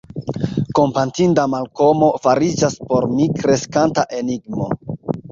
[0.77, 4.71] Kompatinda Malkomo fariĝas por mi kreskanta enigmo.